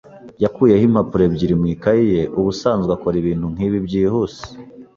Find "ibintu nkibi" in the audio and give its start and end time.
3.21-3.77